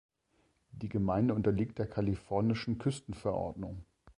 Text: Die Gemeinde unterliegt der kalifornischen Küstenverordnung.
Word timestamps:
Die 0.71 0.89
Gemeinde 0.89 1.35
unterliegt 1.35 1.77
der 1.77 1.85
kalifornischen 1.87 2.79
Küstenverordnung. 2.79 3.85